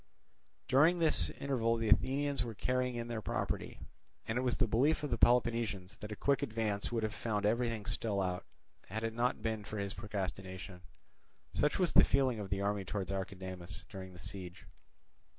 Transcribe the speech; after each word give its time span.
During 0.67 0.97
this 0.97 1.29
interval 1.29 1.77
the 1.77 1.89
Athenians 1.89 2.43
were 2.43 2.55
carrying 2.55 2.95
in 2.95 3.07
their 3.07 3.21
property; 3.21 3.79
and 4.27 4.35
it 4.35 4.41
was 4.41 4.57
the 4.57 4.65
belief 4.65 5.03
of 5.03 5.11
the 5.11 5.17
Peloponnesians 5.19 5.99
that 5.99 6.11
a 6.11 6.15
quick 6.15 6.41
advance 6.41 6.91
would 6.91 7.03
have 7.03 7.13
found 7.13 7.45
everything 7.45 7.85
still 7.85 8.19
out, 8.19 8.43
had 8.87 9.03
it 9.03 9.13
not 9.13 9.43
been 9.43 9.63
for 9.63 9.77
his 9.77 9.93
procrastination. 9.93 10.81
Such 11.53 11.77
was 11.77 11.93
the 11.93 12.03
feeling 12.03 12.39
of 12.39 12.49
the 12.49 12.61
army 12.61 12.83
towards 12.83 13.11
Archidamus 13.11 13.85
during 13.89 14.13
the 14.13 14.17
siege. 14.17 14.65